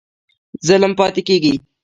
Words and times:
ظلم 0.67 0.91
پاتی 0.99 1.21
کیږي؟ 1.27 1.53